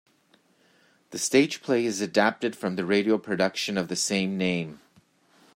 [1.11, 4.79] The stage play is adapted from the radio production of the same name.